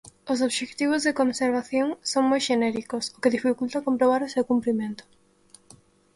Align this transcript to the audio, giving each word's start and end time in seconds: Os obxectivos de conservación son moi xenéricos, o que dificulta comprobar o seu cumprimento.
Os 0.31 0.39
obxectivos 0.47 1.01
de 1.03 1.17
conservación 1.21 1.87
son 2.11 2.23
moi 2.31 2.41
xenéricos, 2.47 3.03
o 3.15 3.17
que 3.21 3.33
dificulta 3.37 3.85
comprobar 3.87 4.21
o 4.23 4.31
seu 4.33 4.43
cumprimento. 4.51 5.03